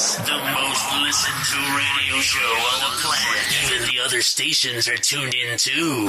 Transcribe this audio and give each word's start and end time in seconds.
The 0.00 0.32
most 0.32 0.92
listened 1.02 1.44
to 1.44 1.58
radio 1.76 2.20
show 2.22 2.40
on 2.40 2.90
the 2.90 2.96
planet. 3.02 3.70
Even 3.70 3.86
the 3.86 4.00
other 4.02 4.22
stations 4.22 4.88
are 4.88 4.96
tuned 4.96 5.34
in 5.34 5.58
too. 5.58 6.08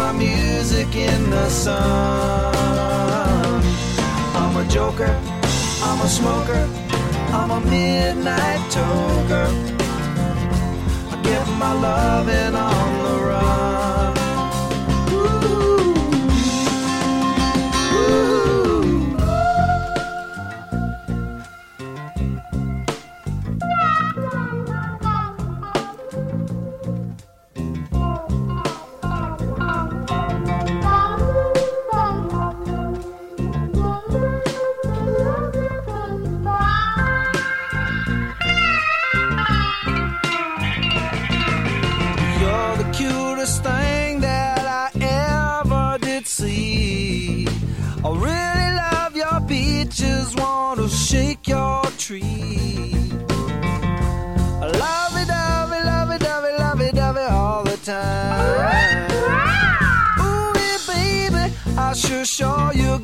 My 0.00 0.12
music 0.12 0.96
in 0.96 1.28
the 1.28 1.48
sun. 1.50 2.54
I'm 4.40 4.56
a 4.56 4.64
joker, 4.66 5.12
I'm 5.88 6.00
a 6.00 6.08
smoker, 6.08 6.62
I'm 7.38 7.50
a 7.50 7.60
midnight 7.60 8.62
toker. 8.76 9.48
I 11.12 11.16
get 11.22 11.46
my 11.62 11.72
loving 11.86 12.54
on 12.54 12.90
the 13.04 13.09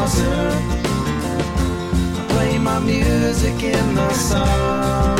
a 0.00 0.08
sinner. 0.08 0.50
I 2.18 2.24
play 2.28 2.58
my 2.58 2.78
music 2.80 3.62
in 3.62 3.94
the 3.94 4.12
sun. 4.12 5.18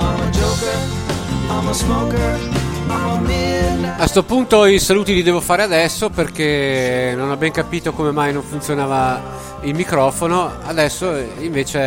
I'm 0.00 0.20
a 0.20 0.30
joker, 0.30 0.78
I'm 1.50 1.68
a 1.68 1.74
smoker, 1.74 2.58
a 4.00 4.06
sto 4.06 4.22
punto 4.22 4.64
i 4.64 4.78
saluti 4.78 5.12
li 5.12 5.22
devo 5.22 5.40
fare 5.40 5.62
adesso 5.62 6.08
perché 6.08 7.12
non 7.16 7.30
ho 7.30 7.36
ben 7.36 7.52
capito 7.52 7.92
come 7.92 8.12
mai 8.12 8.32
non 8.32 8.42
funzionava 8.42 9.20
il 9.62 9.74
microfono. 9.74 10.52
Adesso 10.64 11.16
invece 11.40 11.80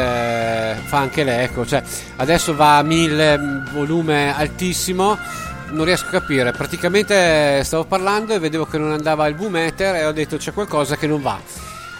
fa 0.86 0.98
anche 0.98 1.24
l'eco, 1.24 1.66
cioè 1.66 1.82
adesso 2.18 2.54
va 2.54 2.78
a 2.78 2.84
1000 2.84 3.40
volume 3.74 4.36
altissimo 4.36 5.18
non 5.72 5.86
riesco 5.86 6.08
a 6.08 6.20
capire. 6.20 6.52
Praticamente 6.52 7.64
stavo 7.64 7.86
parlando 7.86 8.34
e 8.34 8.40
vedevo 8.40 8.66
che 8.66 8.78
non 8.78 8.92
andava 8.92 9.28
il 9.28 9.36
boom 9.36 9.54
meter 9.54 9.96
e 9.96 10.06
ho 10.06 10.12
detto 10.12 10.38
c'è 10.38 10.54
qualcosa 10.54 10.96
che 10.96 11.08
non 11.08 11.22
va. 11.22 11.40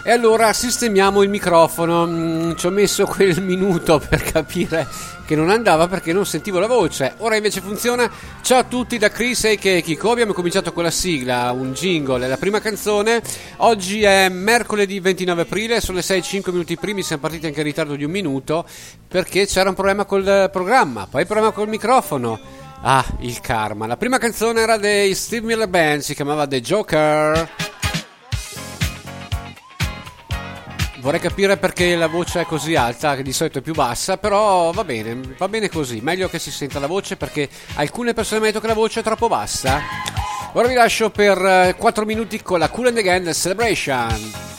E 0.04 0.10
allora 0.10 0.52
sistemiamo 0.52 1.22
il 1.22 1.30
microfono. 1.30 2.06
Mm, 2.06 2.52
ci 2.56 2.66
ho 2.66 2.70
messo 2.70 3.06
quel 3.06 3.40
minuto 3.42 4.00
per 4.00 4.20
capire 4.22 4.86
che 5.24 5.36
non 5.36 5.48
andava 5.48 5.86
perché 5.86 6.12
non 6.12 6.26
sentivo 6.26 6.58
la 6.58 6.66
voce. 6.66 7.14
Ora 7.18 7.36
invece 7.36 7.60
funziona. 7.60 8.10
Ciao 8.42 8.58
a 8.58 8.64
tutti 8.64 8.98
da 8.98 9.10
Chris 9.10 9.44
e 9.44 9.56
Kiko. 9.56 10.10
Abbiamo 10.10 10.32
cominciato 10.32 10.72
con 10.72 10.82
la 10.82 10.90
sigla, 10.90 11.52
un 11.52 11.72
jingle, 11.72 12.26
la 12.26 12.36
prima 12.36 12.60
canzone. 12.60 13.22
Oggi 13.58 14.02
è 14.02 14.28
mercoledì 14.28 14.98
29 14.98 15.42
aprile, 15.42 15.80
sono 15.80 15.98
le 15.98 16.04
6-5 16.04 16.50
minuti 16.50 16.76
primi. 16.76 17.02
Siamo 17.02 17.22
partiti 17.22 17.46
anche 17.46 17.60
in 17.60 17.66
ritardo 17.66 17.94
di 17.94 18.02
un 18.02 18.10
minuto 18.10 18.66
perché 19.06 19.46
c'era 19.46 19.68
un 19.68 19.76
problema 19.76 20.04
col 20.04 20.50
programma, 20.52 21.06
poi 21.08 21.26
problema 21.26 21.52
col 21.52 21.68
microfono. 21.68 22.70
Ah, 22.84 23.04
il 23.20 23.40
karma. 23.40 23.86
La 23.86 23.96
prima 23.96 24.18
canzone 24.18 24.60
era 24.60 24.76
dei 24.76 25.14
Steve 25.14 25.46
Miller 25.46 25.68
Band, 25.68 26.00
si 26.00 26.14
chiamava 26.14 26.48
The 26.48 26.60
Joker. 26.60 27.50
Vorrei 30.98 31.20
capire 31.20 31.56
perché 31.56 31.94
la 31.94 32.08
voce 32.08 32.40
è 32.40 32.44
così 32.44 32.74
alta, 32.74 33.14
che 33.14 33.22
di 33.22 33.32
solito 33.32 33.58
è 33.58 33.62
più 33.62 33.74
bassa, 33.74 34.18
però 34.18 34.72
va 34.72 34.82
bene, 34.82 35.20
va 35.36 35.48
bene 35.48 35.68
così. 35.68 36.00
Meglio 36.00 36.28
che 36.28 36.40
si 36.40 36.50
senta 36.50 36.80
la 36.80 36.88
voce 36.88 37.16
perché 37.16 37.48
alcune 37.74 38.14
persone 38.14 38.40
mi 38.40 38.46
hanno 38.46 38.54
detto 38.54 38.66
che 38.66 38.72
la 38.72 38.80
voce 38.80 39.00
è 39.00 39.02
troppo 39.04 39.28
bassa. 39.28 39.80
Ora 40.54 40.66
vi 40.66 40.74
lascio 40.74 41.10
per 41.10 41.76
4 41.78 42.04
minuti 42.04 42.42
con 42.42 42.58
la 42.58 42.68
Cool 42.68 42.88
and 42.88 42.98
Again 42.98 43.32
Celebration. 43.32 44.51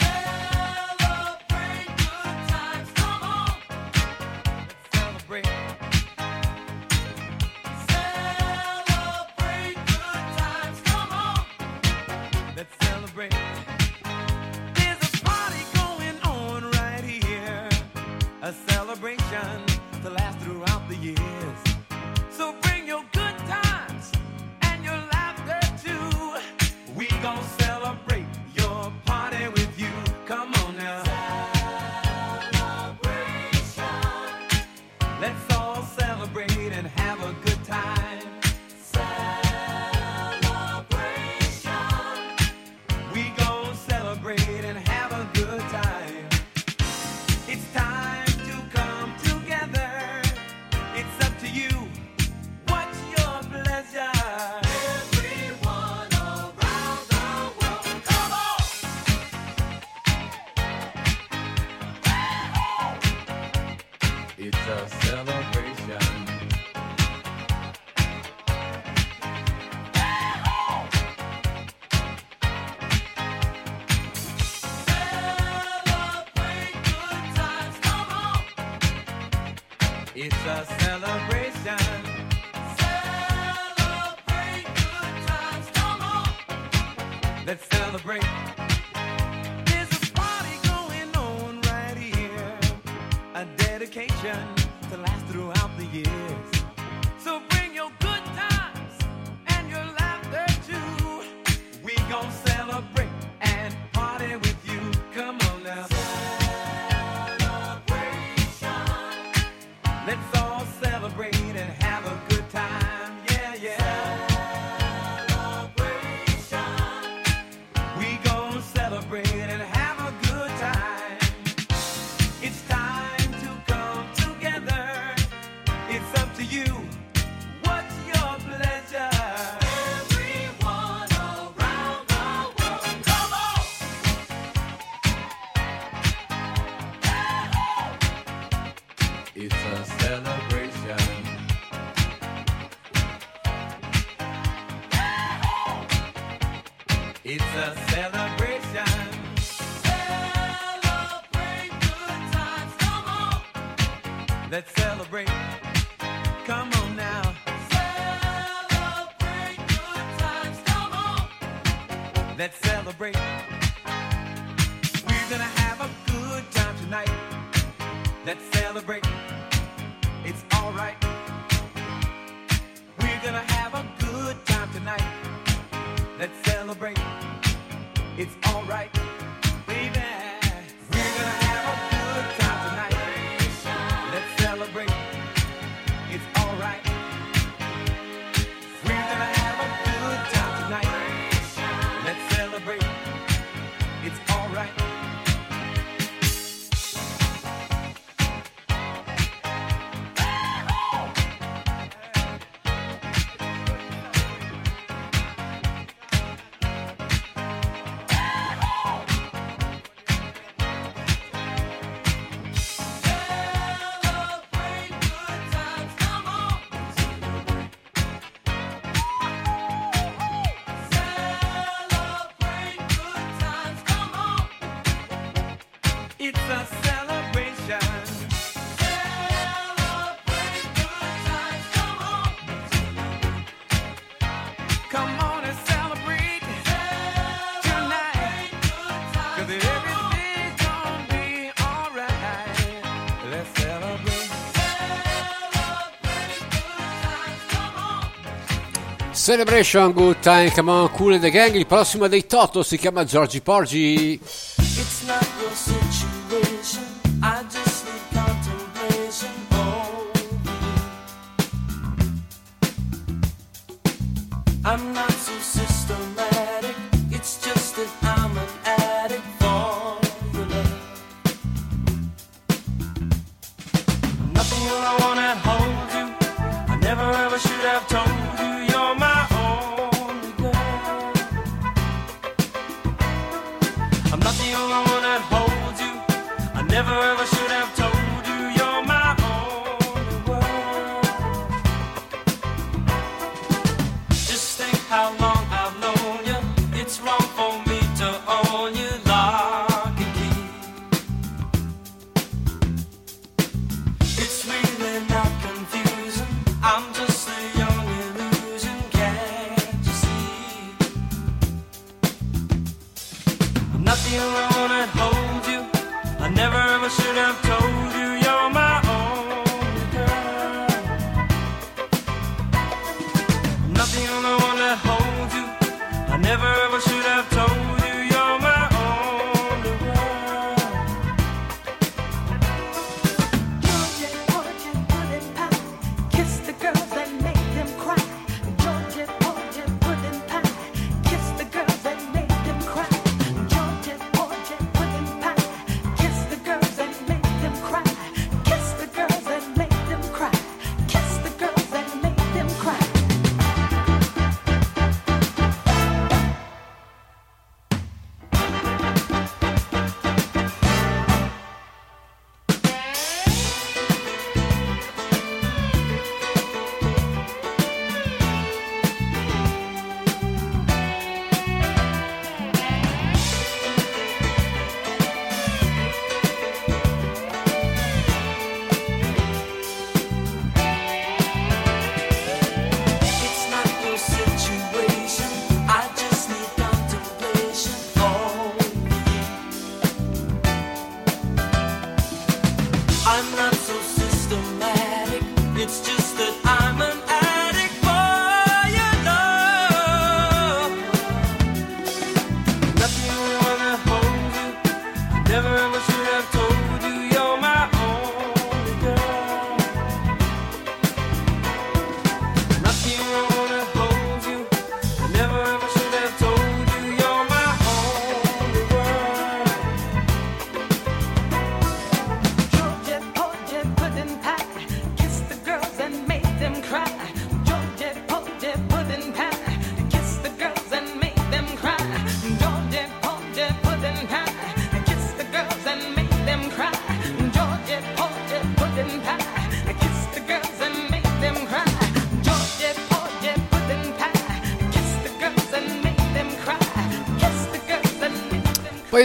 Celebration, 249.24 249.90
good 249.92 250.20
time, 250.20 250.50
come 250.50 250.68
on, 250.68 250.86
cool 250.90 251.14
and 251.14 251.22
the 251.22 251.30
gang. 251.30 251.54
Il 251.54 251.64
prossimo 251.64 252.08
dei 252.08 252.26
Toto 252.26 252.62
si 252.62 252.76
chiama 252.76 253.04
Giorgi 253.04 253.40
Porgi. 253.40 254.20
It's 254.20 255.02
not 255.06 255.26
your 255.40 255.50
situation. 255.54 256.93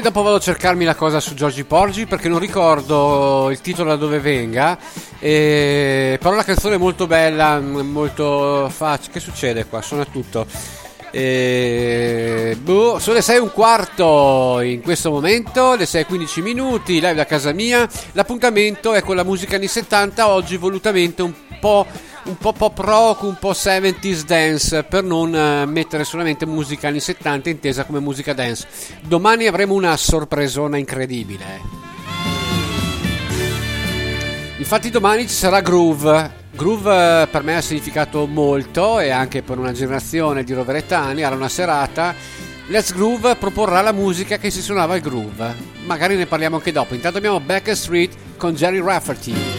Intanto 0.10 0.28
vado 0.28 0.42
a 0.42 0.44
cercarmi 0.44 0.86
la 0.86 0.96
cosa 0.96 1.20
su 1.20 1.36
Giorgi 1.36 1.66
Porgi 1.66 2.08
perché 2.08 2.30
non 2.30 2.40
ricordo 2.40 3.52
il 3.52 3.62
titolo 3.62 3.90
da 3.90 3.96
dove 3.96 4.20
venga. 4.20 4.76
E... 5.20 6.18
Però 6.20 6.34
la 6.34 6.44
canzone 6.44 6.76
è 6.76 6.78
molto 6.80 7.06
bella, 7.06 7.60
molto 7.60 8.72
facile. 8.74 9.12
Che 9.14 9.20
succede 9.20 9.68
qua? 9.68 9.84
Suona 9.84 10.06
tutto. 10.06 10.48
E... 11.12 12.58
Boh, 12.60 12.98
sono 12.98 13.18
le 13.18 13.22
6 13.22 13.36
e 13.36 13.40
un 13.40 13.52
quarto 13.52 14.62
in 14.62 14.82
questo 14.82 15.12
momento, 15.12 15.76
le 15.76 15.86
6 15.86 16.02
e 16.02 16.06
15 16.06 16.42
minuti, 16.42 16.94
live 16.94 17.14
da 17.14 17.28
casa 17.28 17.54
mia. 17.54 17.88
L'appuntamento 18.14 18.94
è 18.94 19.04
con 19.04 19.16
la 19.16 19.24
musica 19.24 19.58
anni 19.58 19.68
70, 19.68 20.28
oggi 20.28 20.58
volutamente 20.58 21.22
un 21.22 21.34
po' 21.60 21.86
un 22.30 22.38
po' 22.38 22.54
pop 22.54 22.78
rock, 22.78 23.24
un 23.24 23.38
po' 23.40 23.52
70s 23.52 24.24
dance, 24.24 24.84
per 24.84 25.04
non 25.04 25.36
eh, 25.36 25.66
mettere 25.66 26.04
solamente 26.04 26.46
musica 26.46 26.88
anni 26.88 27.00
70 27.00 27.50
intesa 27.50 27.86
come 27.86 28.00
musica 28.00 28.34
dance. 28.34 28.68
Domani 29.02 29.48
avremo 29.48 29.74
una 29.74 29.98
sorpresona 29.98 30.78
incredibile. 30.78 31.60
Infatti 34.58 34.92
domani 34.92 35.24
ci 35.28 35.34
sarà 35.34 35.62
Groove. 35.62 36.38
Groove 36.52 37.24
eh, 37.24 37.28
per 37.28 37.44
me 37.44 37.56
ha 37.58 37.62
significato 37.62 38.28
molto 38.28 39.00
e 39.00 39.10
anche 39.10 39.42
per 39.42 39.58
una 39.58 39.72
generazione 39.72 40.44
di 40.44 40.54
roveretani, 40.54 41.22
era 41.22 41.36
una 41.36 41.50
serata. 41.50 42.14
Let's 42.68 42.94
Groove 42.94 43.38
proporrà 43.38 43.82
la 43.82 43.92
musica 43.92 44.38
che 44.38 44.52
si 44.52 44.62
suonava 44.62 44.94
al 44.94 45.00
groove. 45.00 45.56
Magari 45.86 46.16
ne 46.16 46.28
parliamo 46.28 46.58
anche 46.58 46.72
dopo. 46.72 46.94
Intanto 46.94 47.18
abbiamo 47.18 47.40
Backstreet 47.40 48.38
con 48.38 48.54
Jerry 48.54 48.80
Rafferty. 48.80 49.59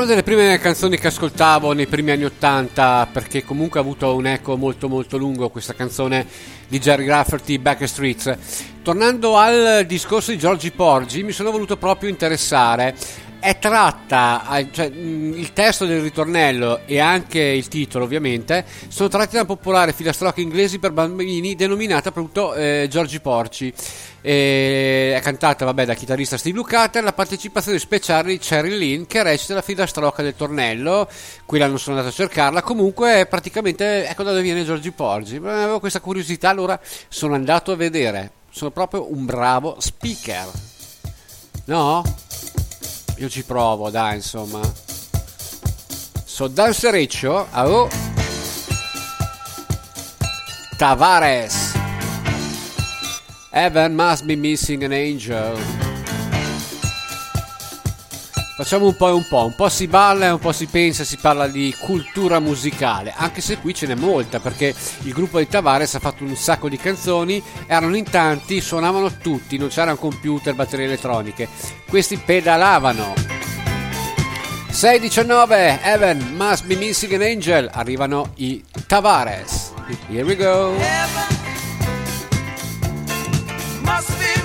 una 0.00 0.08
delle 0.08 0.22
prime 0.22 0.58
canzoni 0.58 0.96
che 0.96 1.08
ascoltavo 1.08 1.74
nei 1.74 1.86
primi 1.86 2.10
anni 2.10 2.24
80 2.24 3.10
perché 3.12 3.44
comunque 3.44 3.78
ha 3.78 3.82
avuto 3.82 4.14
un 4.14 4.26
eco 4.26 4.56
molto 4.56 4.88
molto 4.88 5.18
lungo 5.18 5.50
questa 5.50 5.74
canzone 5.74 6.26
di 6.68 6.78
Jerry 6.78 7.06
Rafferty 7.06 7.58
Backstreets. 7.58 8.36
Tornando 8.82 9.36
al 9.36 9.84
discorso 9.86 10.30
di 10.30 10.38
Giorgi 10.38 10.70
Porgi 10.70 11.22
mi 11.22 11.32
sono 11.32 11.50
voluto 11.50 11.76
proprio 11.76 12.08
interessare 12.08 12.94
è 13.40 13.58
tratta, 13.58 14.44
cioè, 14.70 14.90
mh, 14.90 15.34
il 15.36 15.52
testo 15.52 15.86
del 15.86 16.02
ritornello 16.02 16.82
e 16.84 17.00
anche 17.00 17.40
il 17.40 17.68
titolo 17.68 18.04
ovviamente 18.04 18.64
sono 18.88 19.08
tratti 19.08 19.32
da 19.32 19.40
una 19.40 19.46
popolare 19.46 19.94
filastrocca 19.94 20.40
inglese 20.40 20.78
per 20.78 20.92
bambini 20.92 21.56
denominata 21.56 22.10
appunto 22.10 22.54
eh, 22.54 22.86
Giorgi 22.88 23.20
Porci. 23.20 23.72
E 24.22 25.14
è 25.16 25.20
cantata 25.20 25.64
vabbè, 25.64 25.86
da 25.86 25.94
chitarrista 25.94 26.36
Steve 26.36 26.56
Lukather. 26.56 27.02
La 27.02 27.14
partecipazione 27.14 27.78
speciale 27.78 28.32
di 28.32 28.38
Cheryl 28.38 28.76
Lynn 28.76 29.04
che 29.06 29.22
recita 29.22 29.54
la 29.54 29.62
filastrocca 29.62 30.22
del 30.22 30.36
tornello. 30.36 31.08
Qui 31.46 31.58
non 31.58 31.78
sono 31.78 31.96
andato 31.96 32.14
a 32.14 32.16
cercarla. 32.16 32.62
Comunque 32.62 33.26
praticamente 33.26 34.06
ecco 34.06 34.22
da 34.22 34.30
dove 34.30 34.42
viene 34.42 34.64
Giorgi 34.64 34.90
Porgi 34.90 35.36
avevo 35.36 35.80
questa 35.80 36.00
curiosità 36.00 36.50
allora 36.50 36.78
sono 37.08 37.34
andato 37.34 37.72
a 37.72 37.76
vedere. 37.76 38.32
Sono 38.50 38.70
proprio 38.70 39.10
un 39.10 39.24
bravo 39.24 39.76
speaker. 39.78 40.48
No? 41.64 42.02
Io 43.20 43.28
ci 43.28 43.44
provo 43.44 43.90
dai 43.90 44.16
insomma 44.16 44.60
so 46.24 46.48
danzereccio 46.48 47.46
oh. 47.52 47.88
Tavares 50.78 51.76
Heaven 53.50 53.94
must 53.94 54.26
be 54.26 54.36
missing 54.36 54.84
an 54.84 54.92
angel. 54.92 55.58
Facciamo 58.60 58.84
un 58.84 58.94
po' 58.94 59.08
e 59.08 59.12
un 59.12 59.26
po', 59.26 59.46
un 59.46 59.54
po' 59.54 59.70
si 59.70 59.86
balla 59.86 60.26
e 60.26 60.30
un 60.32 60.38
po' 60.38 60.52
si 60.52 60.66
pensa, 60.66 61.02
si 61.02 61.16
parla 61.16 61.46
di 61.46 61.74
cultura 61.78 62.40
musicale, 62.40 63.10
anche 63.16 63.40
se 63.40 63.56
qui 63.56 63.72
ce 63.72 63.86
n'è 63.86 63.94
molta 63.94 64.38
perché 64.38 64.74
il 65.04 65.14
gruppo 65.14 65.38
di 65.38 65.48
Tavares 65.48 65.94
ha 65.94 65.98
fatto 65.98 66.24
un 66.24 66.36
sacco 66.36 66.68
di 66.68 66.76
canzoni, 66.76 67.42
erano 67.66 67.96
in 67.96 68.04
tanti, 68.04 68.60
suonavano 68.60 69.16
tutti, 69.16 69.56
non 69.56 69.68
c'erano 69.68 69.96
computer, 69.96 70.54
batterie 70.54 70.84
elettroniche, 70.84 71.48
questi 71.88 72.18
pedalavano. 72.18 73.14
6.19, 74.70 75.78
Heaven 75.80 76.34
must 76.36 76.66
be 76.66 76.76
missing 76.76 77.14
an 77.14 77.22
angel, 77.22 77.70
arrivano 77.72 78.32
i 78.34 78.62
Tavares. 78.86 79.72
Here 80.10 80.22
we 80.22 80.36
go. 80.36 80.74
Must 83.80 84.39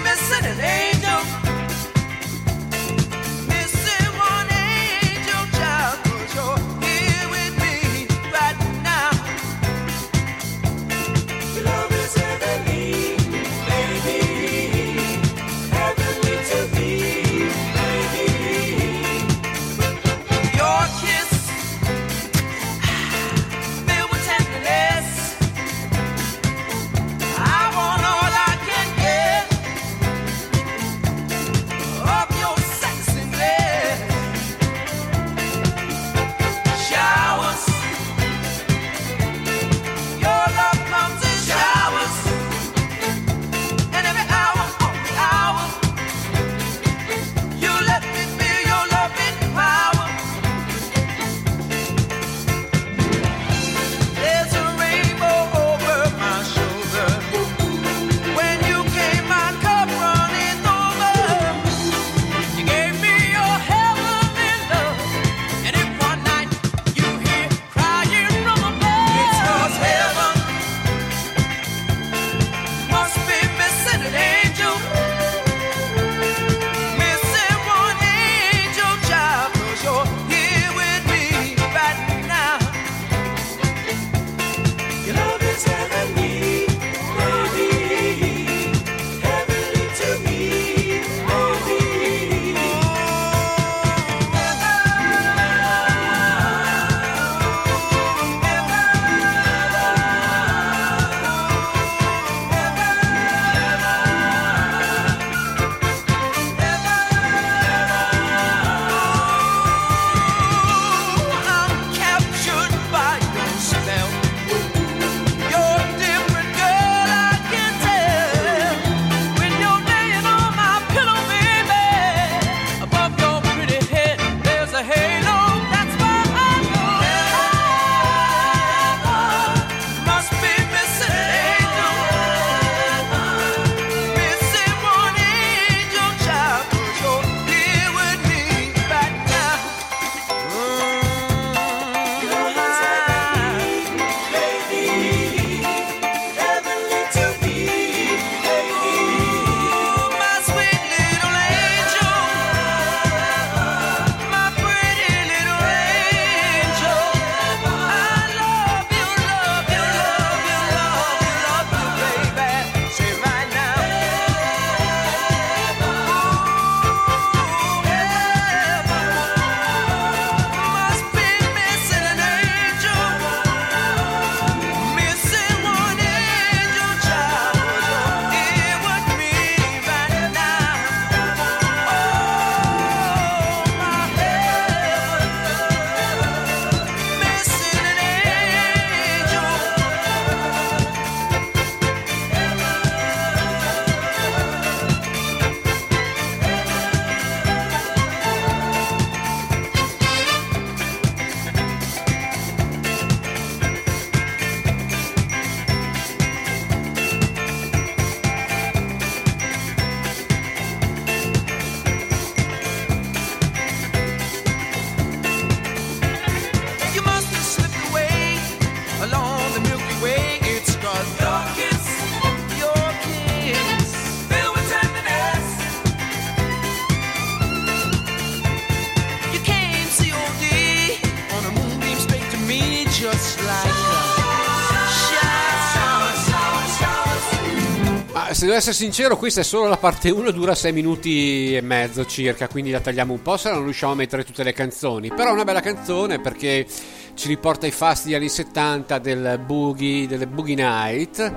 Ma 238.26 238.34
se 238.34 238.46
devo 238.46 238.58
essere 238.58 238.74
sincero, 238.74 239.18
questa 239.18 239.42
è 239.42 239.44
solo 239.44 239.68
la 239.68 239.78
parte 239.78 240.10
1, 240.10 240.32
dura 240.32 240.56
6 240.56 240.74
minuti 240.74 241.56
e 241.56 241.62
mezzo 241.62 242.08
circa, 242.08 242.48
quindi 242.48 242.72
la 242.72 242.80
tagliamo 242.80 243.14
un 243.14 243.22
po' 243.22 243.38
se 243.38 243.52
non 243.52 243.64
riusciamo 243.64 243.92
a 243.92 243.96
mettere 243.96 244.24
tutte 244.24 244.42
le 244.42 244.52
canzoni. 244.52 245.10
Però 245.10 245.30
è 245.30 245.32
una 245.32 245.44
bella 245.44 245.62
canzone 245.62 246.20
perché 246.20 246.66
ci 247.14 247.28
riporta 247.28 247.68
ai 247.68 247.72
fasti 247.72 248.08
degli 248.08 248.16
anni 248.16 248.30
70 248.30 248.98
del 248.98 249.40
boogie, 249.46 250.08
delle 250.08 250.26
boogie 250.26 250.56
night. 250.56 251.34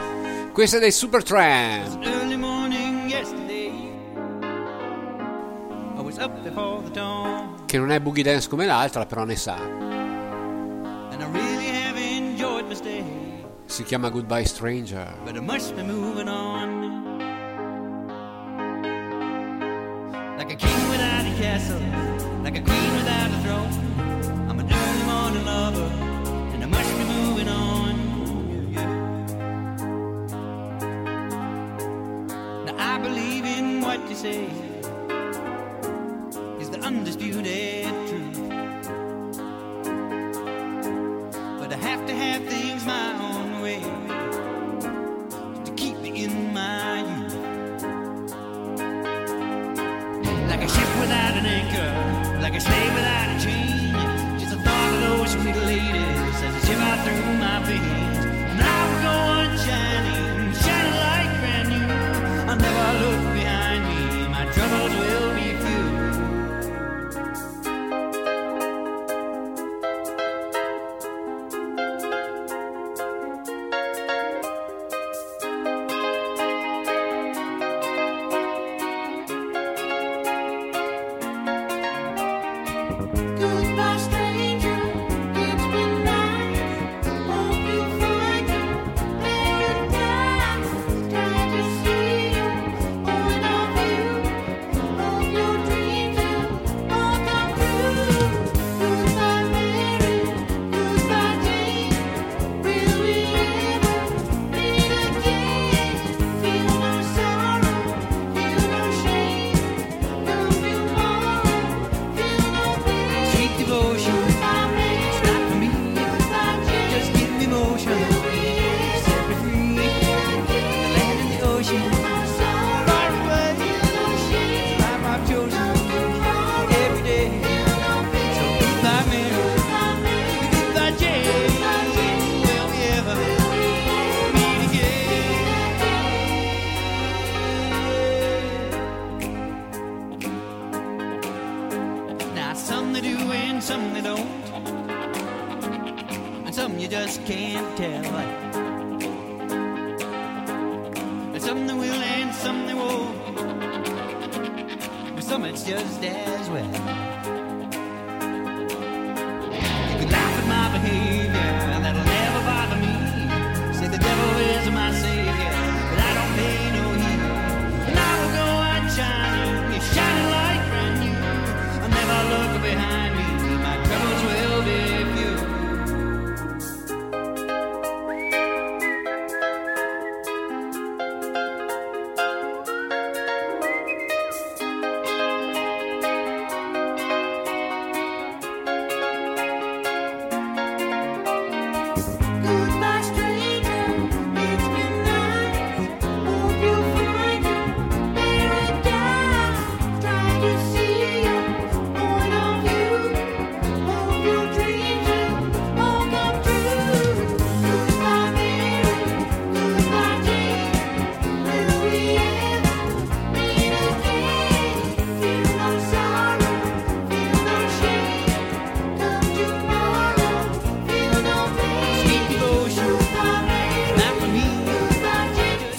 Questa 0.51 0.79
è 0.79 0.81
dei 0.81 0.91
Supertramp. 0.91 2.03
Early 2.03 2.37
morning 2.37 3.07
yesterday, 3.07 3.71
I 5.95 6.01
was 6.01 6.17
up 6.17 6.41
before 6.41 6.83
the 6.85 6.91
dawn, 6.91 7.67
che 7.67 7.77
non 7.77 7.91
è 7.93 8.01
boogie 8.01 8.23
dance 8.23 8.49
come 8.49 8.65
l'altra, 8.65 9.05
però 9.05 9.25
ne 9.25 9.37
sa. 9.37 9.57
and 9.57 11.23
I 11.23 11.27
really 11.39 11.67
have 11.67 11.99
enjoyed 11.99 12.67
my 12.67 12.75
stay. 12.75 13.18
Si 13.69 13.85
chiama 13.85 14.11
Goodbye 14.11 14.45
Stranger. 14.45 15.13
But 15.27 15.37
I 15.37 15.41
must 15.41 15.77
be 15.77 15.83
moving 15.83 16.27
on. 16.27 16.89
Like 20.39 20.51
a 20.51 20.57
king 20.57 20.89
without 20.89 21.27
a 21.27 21.35
castle, 21.39 21.79
like 22.43 22.57
a 22.57 22.63
queen 22.63 22.93
without 22.97 23.31
a 23.31 23.39
throne. 23.45 23.71
I'm 24.49 24.59
an 24.59 24.73
early 24.73 25.03
morning 25.05 25.45
lover, 25.45 25.91
and 26.55 26.65
I 26.65 26.67
must 26.67 26.97
be 26.97 27.05
moving 27.05 27.49
on. 27.49 27.95
Yeah, 28.73 28.81
yeah. 28.81 28.95
Now 32.65 32.95
I 32.95 32.99
believe 32.99 33.45
in 33.45 33.83
what 33.83 34.01
you 34.09 34.17
say 34.17 34.49
is 36.59 36.71
the 36.71 36.81
undisputed 36.81 37.85
truth. 38.09 38.41
But 41.61 41.71
I 41.71 41.77
have 41.77 42.07
to 42.07 42.15
have 42.15 42.43
things 42.45 42.87
my 42.87 43.13
own 43.21 43.48
way 43.69 43.81
to 45.67 45.73
keep 45.77 45.97
me 45.99 46.11
in 46.25 46.35
my 46.55 47.01
youth. 47.11 47.35
Like 50.51 50.63
a 50.67 50.71
ship 50.75 50.91
without 51.03 51.35
an 51.41 51.47
anchor, 51.59 51.91
like 52.45 52.57
a 52.61 52.63
slave 52.69 52.93
without 52.99 53.29
a 53.35 53.37
chain. 53.45 53.93
Just 54.41 54.53
the 54.55 54.61
thought 54.67 54.91
of 54.95 55.01
those 55.07 55.31
sweet 55.33 55.59
ladies 55.73 56.37
as 56.47 56.53
they 56.55 56.63
shiver 56.67 56.95
through 57.05 57.35
my 57.45 57.59
veins. 57.69 58.19
And 58.51 58.61
I 58.75 58.79
will 58.89 59.01
go 59.07 59.15
on 59.37 59.49
shining 59.67 60.28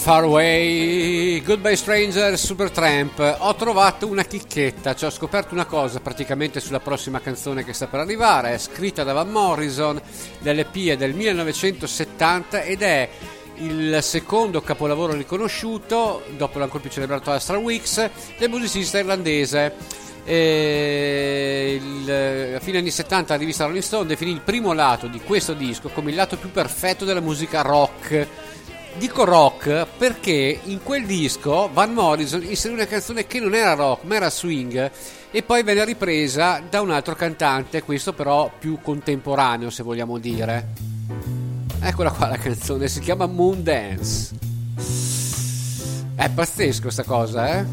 Far 0.10 0.24
Away, 0.24 1.39
Goodbye 1.43 1.76
Stranger, 1.76 2.36
Supertramp. 2.36 3.36
Ho 3.41 3.54
trovato 3.54 4.08
una 4.08 4.24
chicchetta, 4.24 4.95
cioè 4.95 5.10
ho 5.10 5.12
scoperto 5.12 5.54
una 5.54 5.65
cosa 5.65 6.00
praticamente 6.00 6.60
sulla 6.60 6.80
prossima 6.80 7.22
canzone 7.22 7.63
che 7.63 7.74
sta 7.74 7.86
per 7.86 8.00
arrivare. 8.00 8.54
È 8.54 8.58
scritta 8.58 9.04
da 9.04 9.13
Van 9.13 9.30
Morrison, 9.30 10.02
dell'EP 10.39 10.93
del 10.95 11.13
1970 11.13 12.63
ed 12.63 12.82
è 12.82 13.08
il 13.58 14.00
secondo 14.02 14.62
capolavoro 14.62 15.13
riconosciuto, 15.13 16.24
dopo 16.36 16.58
l'ancora 16.58 16.82
più 16.82 16.89
celebrato 16.89 17.30
Astral 17.30 17.60
Weeks, 17.60 18.10
del 18.39 18.50
musicista 18.50 18.98
irlandese. 18.98 19.76
Il- 20.26 22.12
a 22.56 22.60
fine 22.60 22.80
anni 22.80 22.89
70 22.89 23.34
la 23.34 23.39
rivista 23.39 23.65
Rolling 23.65 23.84
Stone 23.84 24.08
definì 24.08 24.32
il 24.32 24.41
primo 24.41 24.74
lato 24.74 25.06
di 25.06 25.19
questo 25.22 25.54
disco 25.54 25.89
come 25.89 26.10
il 26.10 26.15
lato 26.15 26.36
più 26.36 26.50
perfetto 26.50 27.06
della 27.06 27.22
musica 27.22 27.62
rock. 27.62 28.28
Dico 28.97 29.23
rock 29.23 29.88
perché 29.97 30.60
in 30.63 30.84
quel 30.84 31.06
disco 31.06 31.69
Van 31.71 31.93
Morrison 31.93 32.43
inserì 32.43 32.73
una 32.73 32.86
canzone 32.86 33.25
che 33.25 33.39
non 33.39 33.56
era 33.56 33.73
rock 33.73 34.04
ma 34.04 34.15
era 34.15 34.30
swing 34.30 34.91
e 35.32 35.43
poi 35.43 35.63
venne 35.63 35.86
ripresa 35.86 36.62
da 36.67 36.82
un 36.82 36.91
altro 36.91 37.15
cantante, 37.15 37.84
questo 37.84 38.13
però 38.13 38.52
più 38.58 38.80
contemporaneo 38.82 39.69
se 39.69 39.84
vogliamo 39.84 40.17
dire. 40.17 40.67
Eccola 41.82 42.12
qua 42.12 42.28
la 42.28 42.38
canzone, 42.38 42.88
si 42.88 42.99
chiama 42.99 43.25
Moon 43.25 43.63
Dance. 43.63 44.36
È 46.15 46.30
pazzesco 46.30 46.89
sta 46.89 47.04
cosa, 47.04 47.60
eh? 47.60 47.65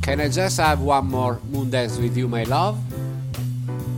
Can 0.00 0.20
I 0.20 0.28
just 0.28 0.58
have 0.60 0.82
one 0.82 1.08
more 1.08 1.38
Moon 1.50 1.68
Dance 1.68 1.98
with 2.00 2.16
you, 2.16 2.28
my 2.28 2.44
love? 2.46 2.93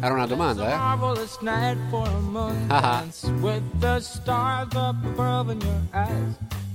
Era 0.06 0.14
una 0.14 0.26
domanda, 0.28 0.64
eh? 0.70 0.76
Marvelous 0.76 1.42
night 1.42 1.76
for 1.90 2.06
a 2.06 2.20
moon 2.20 2.66
Ah. 2.70 3.02
with 3.42 3.64
the 3.80 3.98
stars 3.98 4.68
up 4.76 4.94
above 5.04 5.50
in 5.50 5.60
your 5.60 5.82
eyes. 5.92 6.34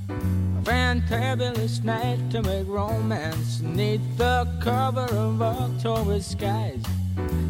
A 0.10 0.62
fantabulous 0.64 1.82
night 1.82 2.20
to 2.32 2.42
make 2.42 2.68
romance 2.68 3.62
neath 3.62 4.02
the 4.18 4.46
cover 4.62 5.08
of 5.16 5.42
October 5.42 6.20
skies. 6.20 6.84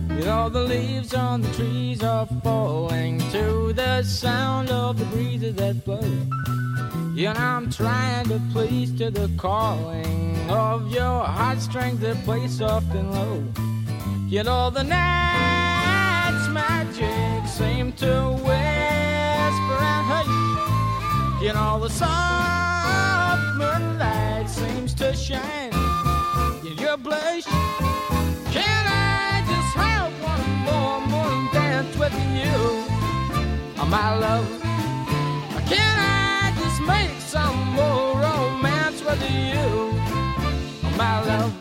You 0.09 0.23
know 0.23 0.49
the 0.49 0.61
leaves 0.61 1.15
on 1.15 1.41
the 1.41 1.51
trees 1.53 2.03
are 2.03 2.27
falling 2.43 3.17
to 3.31 3.73
the 3.73 4.03
sound 4.03 4.69
of 4.69 4.99
the 4.99 5.05
breezes 5.05 5.55
that 5.55 5.83
blow. 5.83 5.99
You 7.15 7.33
know 7.33 7.39
I'm 7.39 7.71
trying 7.71 8.27
to 8.27 8.39
please 8.53 8.91
to 8.99 9.09
the 9.09 9.31
calling 9.35 10.37
of 10.47 10.91
your 10.93 11.23
heartstrings 11.23 12.01
that 12.01 12.23
play 12.23 12.47
soft 12.47 12.93
and 12.93 13.11
low. 13.11 13.43
You 14.31 14.43
know 14.43 14.69
the 14.69 14.81
night's 14.81 16.47
magic 16.47 17.45
seem 17.49 17.91
to 17.97 18.31
whisper 18.31 19.77
and 19.91 20.05
hush. 20.07 21.43
You 21.43 21.51
know 21.51 21.79
the 21.81 21.89
soft 21.89 23.57
moonlight 23.57 24.49
seems 24.49 24.93
to 24.93 25.13
shine 25.13 25.73
in 26.65 26.77
your 26.77 26.95
blush. 26.95 27.43
Can 28.55 28.83
I 28.87 29.43
just 29.51 29.75
have 29.75 30.13
one 30.23 30.49
more 30.63 31.01
moon 31.11 31.49
dance 31.51 31.97
with 31.97 32.13
you, 32.31 32.55
oh, 33.81 33.87
my 33.89 34.17
love? 34.17 34.47
Can 35.67 35.95
I 35.99 36.53
just 36.57 36.81
make 36.83 37.19
some 37.19 37.73
more 37.73 38.15
romance 38.15 39.03
with 39.03 39.21
you, 39.29 39.59
oh, 40.85 40.95
my 40.97 41.19
love? 41.25 41.60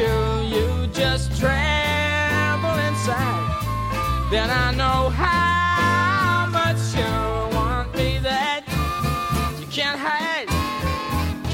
you, 0.00 0.16
you 0.54 0.86
just 0.88 1.26
tremble 1.38 2.76
inside. 2.88 3.48
Then 4.30 4.48
I 4.48 4.72
know 4.80 5.10
how 5.10 6.46
much 6.58 6.80
you 6.98 7.12
want 7.56 7.94
me 7.94 8.18
that 8.30 8.62
you 9.60 9.66
can't 9.66 9.98
hide. 9.98 10.48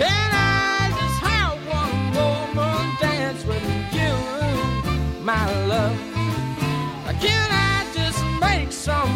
Can 0.00 0.28
I 0.32 0.92
just 1.00 1.18
have 1.30 1.56
one 1.78 1.96
more 2.16 2.44
moon 2.58 2.86
dance 3.00 3.42
with 3.50 3.66
you, 3.98 4.14
my 5.24 5.44
love? 5.72 5.98
Can 7.20 7.48
I 7.50 7.76
just 7.98 8.20
make 8.40 8.70
some 8.70 9.15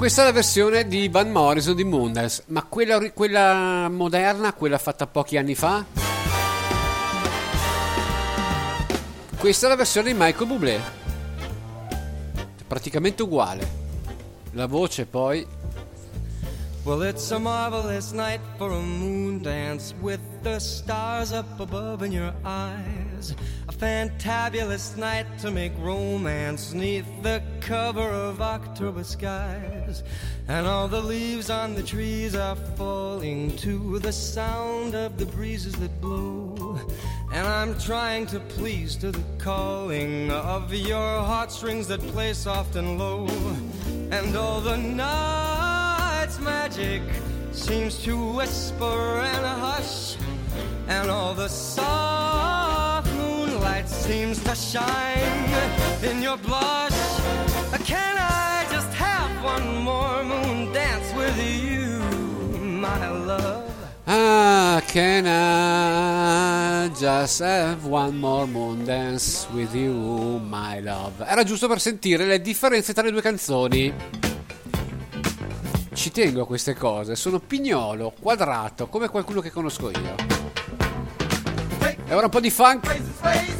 Questa 0.00 0.22
è 0.22 0.24
la 0.24 0.32
versione 0.32 0.86
di 0.86 1.10
Van 1.10 1.30
Morrison 1.30 1.76
di 1.76 1.84
Moondance, 1.84 2.44
ma 2.46 2.62
quella, 2.62 3.10
quella 3.10 3.86
moderna, 3.90 4.54
quella 4.54 4.78
fatta 4.78 5.06
pochi 5.06 5.36
anni 5.36 5.54
fa? 5.54 5.84
Questa 9.36 9.66
è 9.66 9.68
la 9.68 9.76
versione 9.76 10.10
di 10.10 10.18
Michael 10.18 10.46
Bublé. 10.46 10.80
Praticamente 12.66 13.22
uguale. 13.22 13.68
La 14.52 14.64
voce 14.64 15.04
poi 15.04 15.46
Well, 16.82 17.02
it's 17.02 17.30
a 17.30 17.38
marvelous 17.38 18.12
night 18.12 18.40
for 18.56 18.72
a 18.72 18.80
moon 18.80 19.42
dance 19.42 19.94
with 20.00 20.20
the 20.42 20.58
stars 20.58 21.30
up 21.30 21.60
above 21.60 22.02
in 22.02 22.10
your 22.10 22.32
eyes. 22.42 23.34
Fantabulous 23.80 24.94
night 24.98 25.24
to 25.38 25.50
make 25.50 25.72
romance 25.78 26.74
neath 26.74 27.06
the 27.22 27.42
cover 27.62 28.02
of 28.02 28.42
October 28.42 29.02
skies. 29.02 30.02
And 30.48 30.66
all 30.66 30.86
the 30.86 31.00
leaves 31.00 31.48
on 31.48 31.74
the 31.74 31.82
trees 31.82 32.34
are 32.34 32.56
falling 32.76 33.56
to 33.56 33.98
the 33.98 34.12
sound 34.12 34.94
of 34.94 35.16
the 35.16 35.24
breezes 35.24 35.76
that 35.76 35.98
blow. 35.98 36.78
And 37.32 37.48
I'm 37.48 37.78
trying 37.78 38.26
to 38.26 38.40
please 38.40 38.96
to 38.96 39.12
the 39.12 39.24
calling 39.38 40.30
of 40.30 40.74
your 40.74 41.22
heartstrings 41.22 41.88
that 41.88 42.00
play 42.08 42.34
soft 42.34 42.76
and 42.76 42.98
low. 42.98 43.28
And 44.10 44.36
all 44.36 44.60
the 44.60 44.76
night's 44.76 46.38
magic 46.38 47.00
seems 47.52 48.02
to 48.02 48.32
whisper 48.34 49.22
and 49.22 49.46
hush. 49.46 50.18
And 50.86 51.10
all 51.10 51.32
the 51.32 51.48
soft 51.48 52.99
light 53.80 53.88
seems 53.88 54.42
to 54.42 54.54
shine 54.54 56.02
in 56.02 56.22
your 56.22 56.36
blush. 56.38 56.92
Can 57.84 58.16
I 58.18 58.66
just 58.70 58.92
have 58.94 59.30
one 59.42 59.82
more 59.82 60.22
moon 60.24 60.72
dance 60.72 61.12
with 61.14 61.36
you, 61.38 62.00
my 62.58 63.08
love? 63.08 63.72
Ah, 64.06 64.82
can 64.86 65.26
I 65.26 66.90
just 66.98 67.40
have 67.42 67.86
one 67.86 68.18
more 68.18 68.46
moon 68.46 68.84
dance 68.84 69.46
with 69.52 69.74
you, 69.74 70.38
my 70.38 70.80
love? 70.80 71.24
Era 71.24 71.44
giusto 71.44 71.68
per 71.68 71.80
sentire 71.80 72.24
le 72.24 72.40
differenze 72.40 72.92
tra 72.92 73.02
le 73.02 73.10
due 73.10 73.22
canzoni. 73.22 73.92
Ci 75.92 76.10
tengo 76.12 76.42
a 76.42 76.46
queste 76.46 76.74
cose, 76.74 77.14
sono 77.14 77.40
pignolo, 77.40 78.12
quadrato, 78.18 78.86
come 78.86 79.08
qualcuno 79.08 79.40
che 79.40 79.50
conosco 79.50 79.90
io. 79.90 80.38
E 82.06 82.14
ora 82.14 82.24
un 82.24 82.30
po' 82.30 82.40
di 82.40 82.50
funk. 82.50 83.59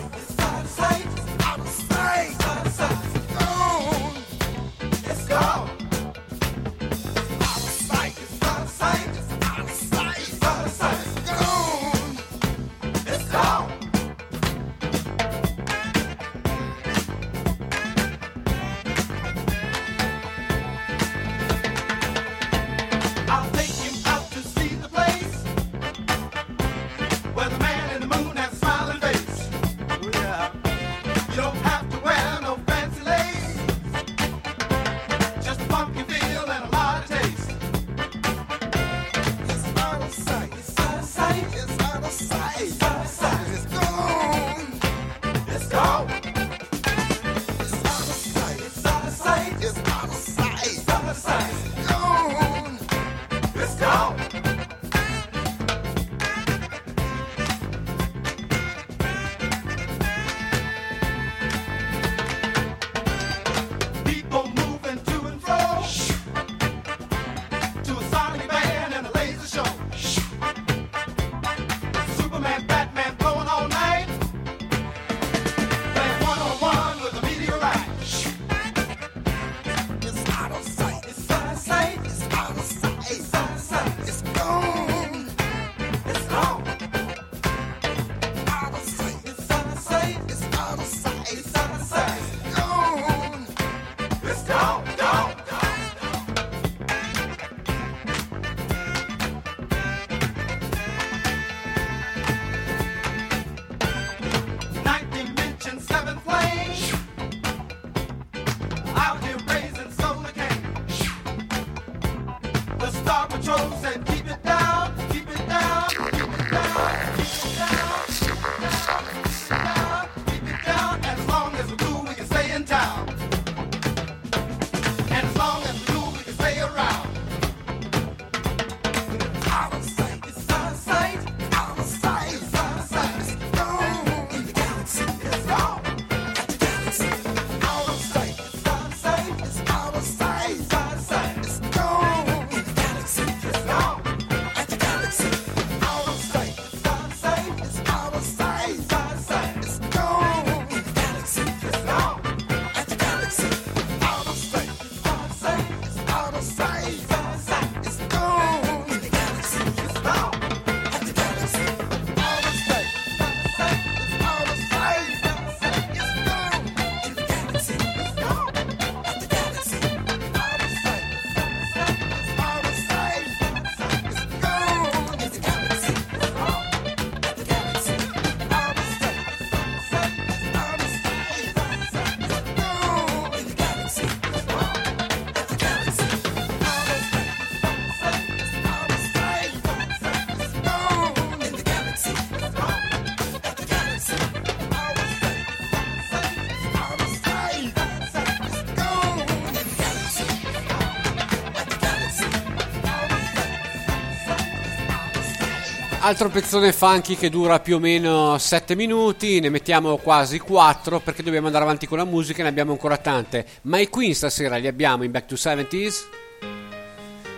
altro 206.01 206.29
pezzone 206.29 206.73
funky 206.73 207.15
che 207.15 207.29
dura 207.29 207.59
più 207.59 207.75
o 207.75 207.79
meno 207.79 208.37
7 208.37 208.75
minuti, 208.75 209.39
ne 209.39 209.49
mettiamo 209.49 209.97
quasi 209.97 210.39
4 210.39 210.99
perché 210.99 211.21
dobbiamo 211.21 211.45
andare 211.47 211.63
avanti 211.63 211.87
con 211.87 211.97
la 211.97 212.05
musica 212.05 212.39
e 212.39 212.43
ne 212.43 212.49
abbiamo 212.49 212.71
ancora 212.71 212.97
tante. 212.97 213.45
Ma 213.63 213.79
i 213.79 213.87
Queen 213.87 214.15
stasera 214.15 214.57
li 214.57 214.67
abbiamo 214.67 215.03
in 215.03 215.11
Back 215.11 215.27
to 215.27 215.35
70s. 215.35 215.93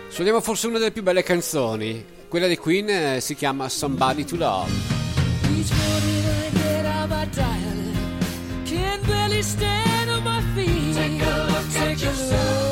Suoniamo 0.08 0.40
forse 0.40 0.66
una 0.66 0.78
delle 0.78 0.92
più 0.92 1.02
belle 1.02 1.22
canzoni. 1.22 2.04
Quella 2.28 2.46
dei 2.46 2.56
Queen 2.56 2.88
eh, 2.88 3.20
si 3.20 3.34
chiama 3.34 3.68
Somebody 3.68 4.24
to 4.24 4.36
Love. 4.36 4.70
Each 5.56 5.70
morning 5.70 6.24
I 6.24 6.50
get 6.52 6.86
out 6.86 7.08
my 7.08 7.28
dial. 7.34 7.92
Can't 8.64 9.06
barely 9.06 9.42
stand 9.42 10.10
on 10.10 10.22
my 10.22 10.42
feet. 10.54 10.94
Take 10.94 11.22
a 11.22 11.44
look, 11.44 11.72
take 11.72 12.06
a 12.06 12.12
look. 12.12 12.63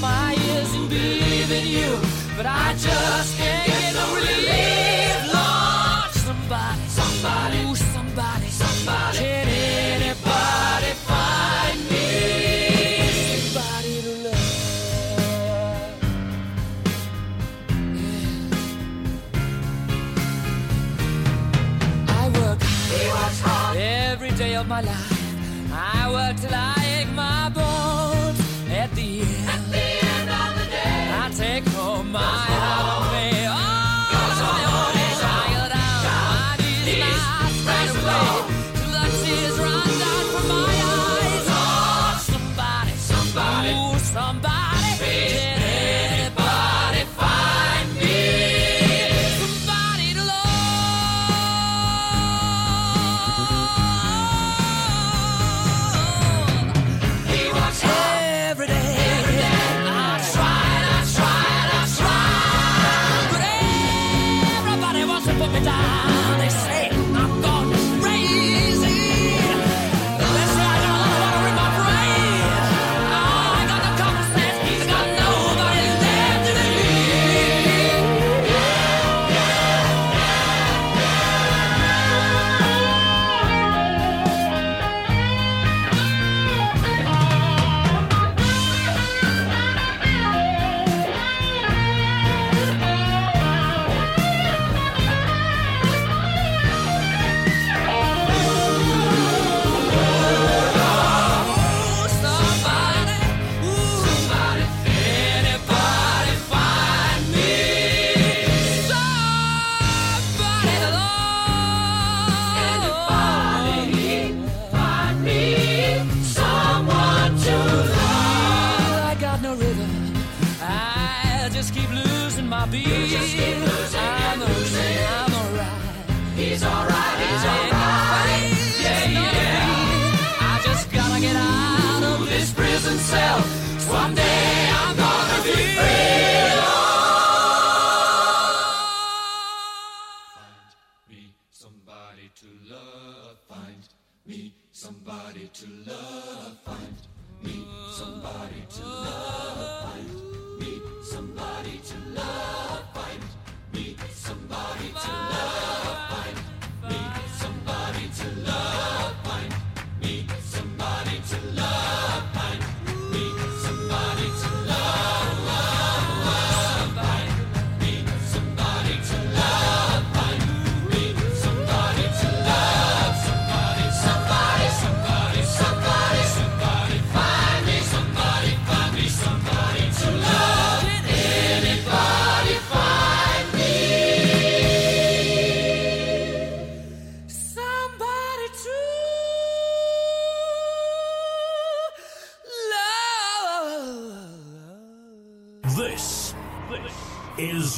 my 0.00 0.34
ears 0.34 0.74
and 0.74 0.88
believe 0.88 1.50
in 1.50 1.66
you, 1.66 1.98
but 2.36 2.46
I 2.46 2.74
just 2.74 3.36
can't. 3.36 3.67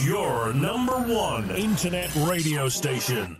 Your 0.04 0.52
number 0.54 0.96
one 0.98 1.50
internet 1.50 2.14
radio 2.16 2.68
station. 2.68 3.36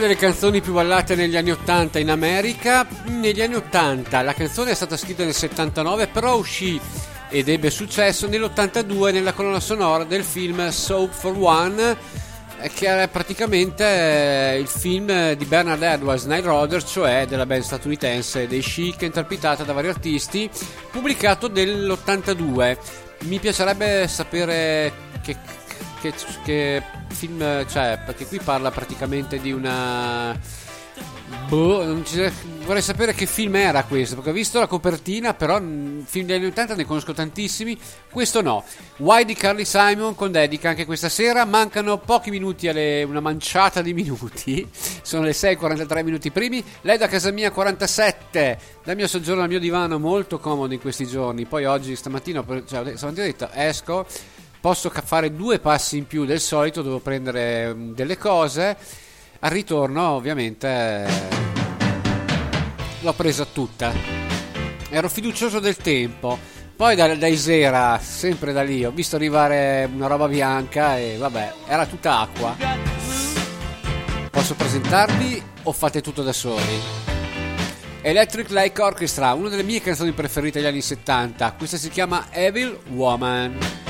Delle 0.00 0.16
canzoni 0.16 0.62
più 0.62 0.72
ballate 0.72 1.14
negli 1.14 1.36
anni 1.36 1.50
80 1.50 1.98
in 1.98 2.10
America. 2.10 2.86
Negli 3.04 3.42
anni 3.42 3.54
80 3.54 4.22
la 4.22 4.32
canzone 4.32 4.70
è 4.70 4.74
stata 4.74 4.96
scritta 4.96 5.24
nel 5.24 5.34
79, 5.34 6.08
però 6.08 6.36
uscì 6.36 6.80
ed 7.28 7.48
ebbe 7.48 7.70
successo 7.70 8.26
nell'82 8.26 9.12
nella 9.12 9.32
colonna 9.32 9.60
sonora 9.60 10.04
del 10.04 10.24
film 10.24 10.68
Soap 10.70 11.12
for 11.12 11.36
One, 11.36 11.96
eh, 12.60 12.70
che 12.74 13.02
è 13.02 13.08
praticamente 13.08 14.54
eh, 14.54 14.58
il 14.58 14.66
film 14.66 15.34
di 15.34 15.44
Bernard 15.44 15.82
Edwards, 15.82 16.24
Nile 16.24 16.40
Rodgers, 16.40 16.90
cioè 16.90 17.26
della 17.28 17.46
band 17.46 17.62
statunitense 17.62 18.46
dei 18.48 18.60
Chic, 18.60 19.02
interpretata 19.02 19.62
da 19.64 19.72
vari 19.72 19.88
artisti, 19.88 20.50
pubblicato 20.90 21.48
nell'82. 21.48 22.76
Mi 23.24 23.38
piacerebbe 23.38 24.08
sapere 24.08 24.92
che, 25.22 25.36
che, 26.00 26.14
che 26.42 26.82
film 27.08 27.64
c'è, 27.66 27.98
perché 28.04 28.26
qui 28.26 28.40
parla 28.40 28.70
praticamente 28.70 29.38
di 29.38 29.52
una... 29.52 30.38
Boh, 31.46 32.02
vorrei 32.64 32.82
sapere 32.82 33.12
che 33.14 33.26
film 33.26 33.56
era 33.56 33.84
questo, 33.84 34.14
perché 34.14 34.30
ho 34.30 34.32
visto 34.32 34.58
la 34.60 34.66
copertina, 34.66 35.34
però 35.34 35.60
mm, 35.60 36.00
film 36.02 36.26
degli 36.26 36.36
anni 36.36 36.46
80 36.46 36.74
ne 36.76 36.84
conosco 36.84 37.12
tantissimi, 37.12 37.78
questo 38.10 38.40
no. 38.42 38.64
Why 38.98 39.24
di 39.24 39.34
Carly 39.34 39.64
Simon 39.64 40.14
con 40.14 40.30
dedica 40.30 40.68
anche 40.68 40.84
questa 40.84 41.08
sera, 41.08 41.44
mancano 41.44 41.98
pochi 41.98 42.30
minuti 42.30 42.68
alle 42.68 43.02
una 43.02 43.20
manciata 43.20 43.82
di 43.82 43.92
minuti, 43.92 44.68
sono 45.02 45.24
le 45.24 45.32
6:43 45.32 46.04
minuti 46.04 46.30
primi, 46.30 46.62
lei 46.82 46.98
da 46.98 47.08
casa 47.08 47.32
mia 47.32 47.50
47, 47.50 48.58
dal 48.84 48.96
mio 48.96 49.08
soggiorno 49.08 49.42
al 49.42 49.48
mio 49.48 49.58
divano 49.58 49.98
molto 49.98 50.38
comodo 50.38 50.72
in 50.72 50.80
questi 50.80 51.06
giorni, 51.06 51.46
poi 51.46 51.64
oggi 51.64 51.96
stamattina, 51.96 52.44
cioè, 52.68 52.96
stamattina 52.96 53.24
ho 53.24 53.26
detto 53.26 53.48
esco, 53.52 54.06
posso 54.60 54.90
fare 54.90 55.34
due 55.34 55.58
passi 55.58 55.96
in 55.96 56.06
più 56.06 56.24
del 56.24 56.40
solito, 56.40 56.82
devo 56.82 57.00
prendere 57.00 57.74
mm, 57.74 57.92
delle 57.92 58.18
cose. 58.18 58.76
Al 59.40 59.50
ritorno, 59.50 60.10
ovviamente, 60.10 60.68
eh, 60.68 61.08
l'ho 63.00 63.12
presa 63.14 63.46
tutta. 63.46 63.92
Ero 64.90 65.08
fiducioso 65.08 65.60
del 65.60 65.76
tempo. 65.76 66.38
Poi 66.76 66.94
da, 66.94 67.14
da 67.14 67.26
Isera, 67.26 67.98
sempre 68.02 68.52
da 68.52 68.62
lì, 68.62 68.84
ho 68.84 68.90
visto 68.90 69.16
arrivare 69.16 69.88
una 69.92 70.06
roba 70.06 70.28
bianca 70.28 70.98
e 70.98 71.16
vabbè, 71.18 71.52
era 71.66 71.86
tutta 71.86 72.20
acqua. 72.20 72.56
Posso 74.30 74.54
presentarvi 74.54 75.42
o 75.64 75.72
fate 75.72 76.00
tutto 76.00 76.22
da 76.22 76.32
soli? 76.32 76.80
Electric 78.02 78.48
Lake 78.50 78.80
Orchestra, 78.80 79.34
una 79.34 79.50
delle 79.50 79.62
mie 79.62 79.82
canzoni 79.82 80.12
preferite 80.12 80.58
degli 80.58 80.68
anni 80.68 80.80
70. 80.80 81.52
Questa 81.52 81.76
si 81.76 81.90
chiama 81.90 82.28
Evil 82.30 82.78
Woman. 82.92 83.89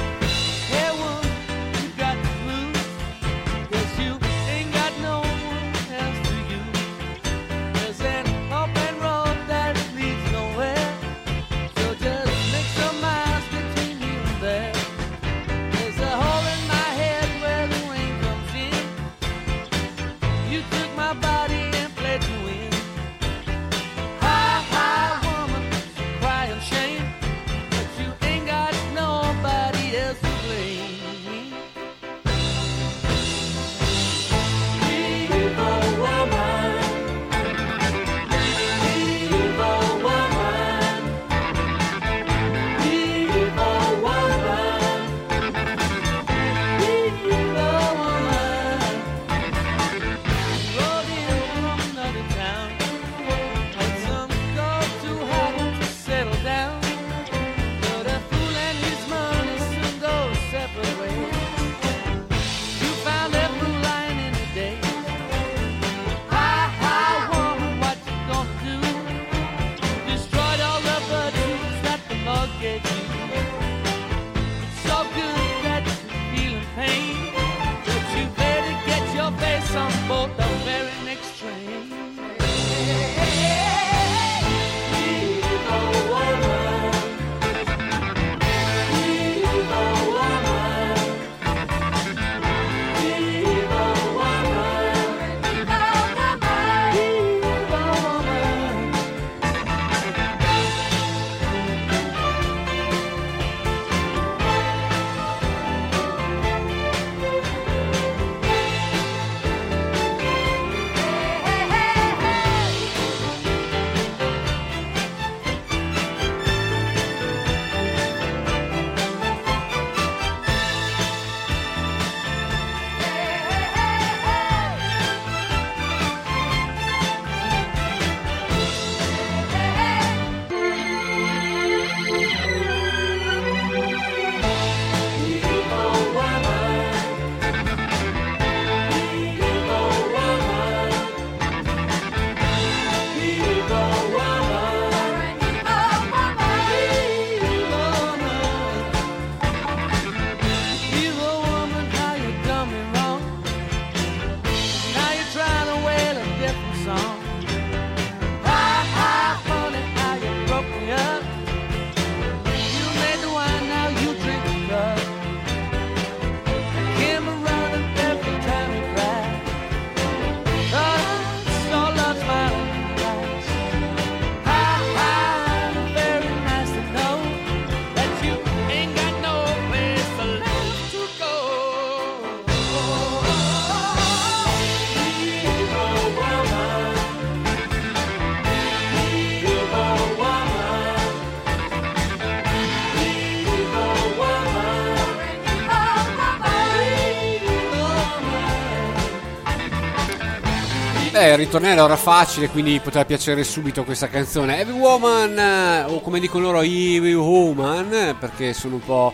Eh, 201.21 201.33
il 201.33 201.37
ritornello 201.37 201.85
era 201.85 201.97
facile, 201.97 202.49
quindi 202.49 202.81
poteva 202.83 203.05
piacere 203.05 203.45
subito 203.45 203.85
questa 203.85 204.09
canzone. 204.09 204.59
Every 204.59 204.79
Woman, 204.79 205.39
eh, 205.39 205.83
o 205.83 206.01
come 206.01 206.19
dicono 206.19 206.45
loro, 206.45 206.63
Every 206.63 207.13
Woman, 207.13 208.17
perché 208.19 208.55
sono 208.55 208.77
un 208.77 208.81
po' 208.81 209.13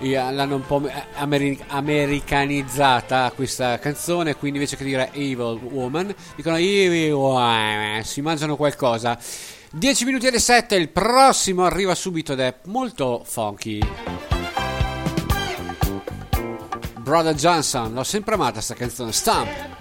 eh, 0.00 0.14
l'hanno 0.32 0.56
un 0.56 0.66
po' 0.66 0.82
ameri- 1.14 1.62
americanizzata 1.68 3.30
questa 3.36 3.78
canzone, 3.78 4.34
quindi 4.34 4.58
invece 4.58 4.76
che 4.76 4.82
dire 4.82 5.10
Evil 5.12 5.60
Woman, 5.62 6.12
dicono 6.34 6.56
Evil 6.56 7.12
Woman, 7.12 8.02
si 8.02 8.20
mangiano 8.20 8.56
qualcosa. 8.56 9.16
10 9.70 10.04
minuti 10.06 10.26
alle 10.26 10.40
7, 10.40 10.74
il 10.74 10.88
prossimo 10.88 11.64
arriva 11.66 11.94
subito 11.94 12.32
ed 12.32 12.40
è 12.40 12.52
molto 12.64 13.22
funky. 13.24 13.78
Brother 16.98 17.34
Johnson, 17.36 17.94
l'ho 17.94 18.02
sempre 18.02 18.34
amata 18.34 18.60
sta 18.60 18.74
canzone, 18.74 19.12
Stamp. 19.12 19.73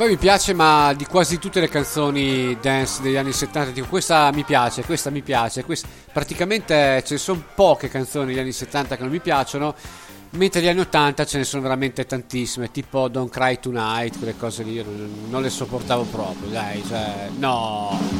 Poi 0.00 0.08
mi 0.08 0.16
piace, 0.16 0.54
ma 0.54 0.94
di 0.94 1.04
quasi 1.04 1.38
tutte 1.38 1.60
le 1.60 1.68
canzoni 1.68 2.56
dance 2.58 3.02
degli 3.02 3.16
anni 3.16 3.32
70, 3.32 3.70
tipo 3.72 3.86
questa 3.86 4.32
mi 4.32 4.44
piace, 4.44 4.82
questa 4.82 5.10
mi 5.10 5.20
piace, 5.20 5.62
questa- 5.62 5.88
praticamente 6.10 7.02
ce 7.04 7.12
ne 7.12 7.18
sono 7.18 7.44
poche 7.54 7.90
canzoni 7.90 8.28
degli 8.28 8.38
anni 8.38 8.52
70 8.52 8.96
che 8.96 9.02
non 9.02 9.12
mi 9.12 9.20
piacciono, 9.20 9.74
mentre 10.30 10.60
negli 10.60 10.70
anni 10.70 10.80
80 10.80 11.26
ce 11.26 11.36
ne 11.36 11.44
sono 11.44 11.60
veramente 11.60 12.06
tantissime, 12.06 12.70
tipo 12.70 13.08
Don't 13.08 13.30
Cry 13.30 13.60
Tonight, 13.60 14.16
quelle 14.16 14.38
cose 14.38 14.62
lì, 14.62 14.72
io 14.72 14.86
non 15.28 15.42
le 15.42 15.50
sopportavo 15.50 16.04
proprio, 16.04 16.48
dai, 16.48 16.82
cioè, 16.88 17.28
no. 17.36 18.19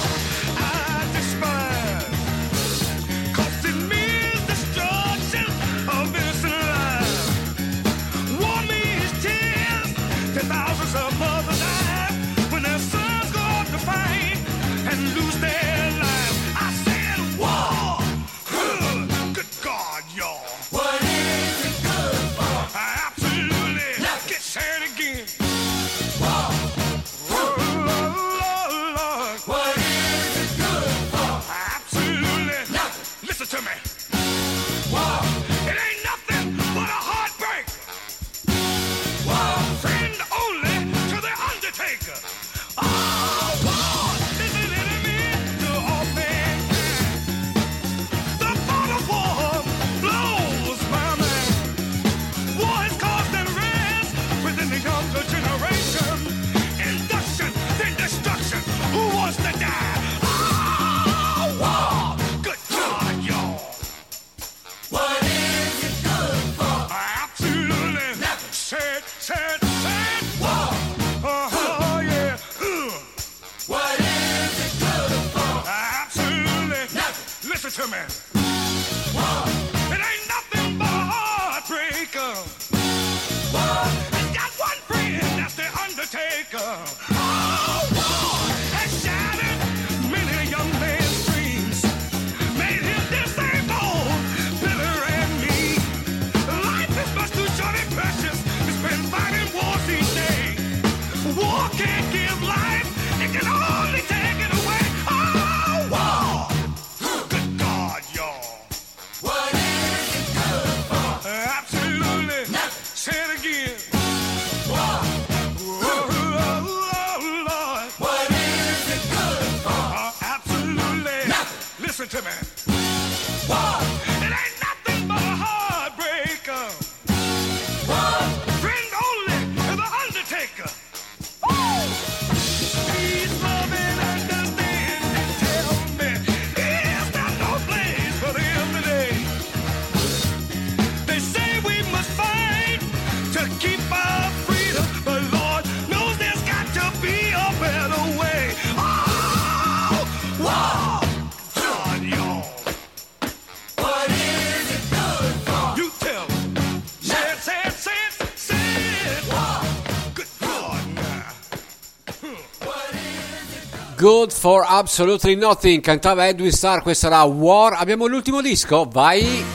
Good 164.01 164.31
for 164.31 164.65
Absolutely 164.67 165.35
Nothing, 165.35 165.79
cantava 165.79 166.27
Edwin 166.27 166.51
Starr, 166.51 166.81
questa 166.81 167.05
era 167.05 167.21
War. 167.21 167.73
Abbiamo 167.73 168.07
l'ultimo 168.07 168.41
disco, 168.41 168.87
vai! 168.91 169.45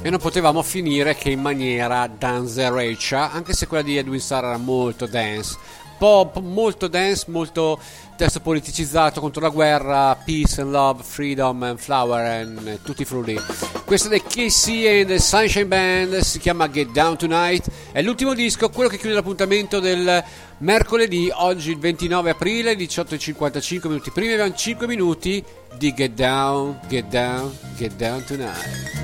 E 0.00 0.08
non 0.08 0.20
potevamo 0.20 0.62
finire 0.62 1.16
che 1.16 1.30
in 1.30 1.40
maniera 1.40 2.06
danzereccia, 2.06 3.32
anche 3.32 3.54
se 3.54 3.66
quella 3.66 3.82
di 3.82 3.96
Edwin 3.96 4.20
Starr 4.20 4.44
era 4.44 4.56
molto 4.56 5.06
dance. 5.06 5.58
Pop, 5.98 6.38
molto 6.38 6.86
dance, 6.86 7.24
molto 7.26 7.80
testo 8.22 8.38
politicizzato 8.38 9.20
contro 9.20 9.42
la 9.42 9.48
guerra, 9.48 10.14
peace 10.14 10.60
and 10.60 10.70
love, 10.70 11.02
freedom 11.02 11.60
and 11.64 11.76
flower 11.76 12.24
and 12.24 12.80
tutti 12.82 13.02
i 13.02 13.04
frutti. 13.04 13.36
Questa 13.84 14.08
è 14.10 14.22
KC 14.22 14.68
and 14.86 15.06
the 15.06 15.18
Sunshine 15.18 15.66
Band, 15.66 16.18
si 16.18 16.38
chiama 16.38 16.70
Get 16.70 16.92
Down 16.92 17.16
Tonight, 17.16 17.68
è 17.90 18.00
l'ultimo 18.00 18.32
disco, 18.32 18.68
quello 18.68 18.88
che 18.88 18.96
chiude 18.98 19.16
l'appuntamento 19.16 19.80
del 19.80 20.22
mercoledì, 20.58 21.32
oggi 21.34 21.72
il 21.72 21.80
29 21.80 22.30
aprile, 22.30 22.76
18.55 22.76 23.88
minuti 23.88 24.12
prima, 24.12 24.34
abbiamo 24.34 24.54
5 24.54 24.86
minuti 24.86 25.44
di 25.76 25.92
Get 25.92 26.12
Down, 26.12 26.78
Get 26.86 27.06
Down, 27.06 27.52
Get 27.76 27.94
Down 27.94 28.24
Tonight. 28.24 29.00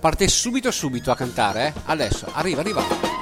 Parte 0.00 0.26
subito 0.26 0.72
subito 0.72 1.12
a 1.12 1.14
cantare, 1.14 1.68
eh? 1.68 1.80
Adesso, 1.84 2.26
arriva, 2.32 2.62
arriva. 2.62 3.13